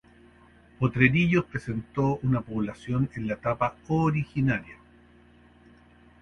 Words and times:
Potrerillos 0.79 1.45
presentó 1.45 2.19
población 2.47 3.07
en 3.13 3.27
la 3.27 3.35
etapa 3.35 3.77
originaria. 3.89 4.79